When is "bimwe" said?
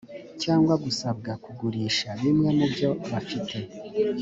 2.21-2.49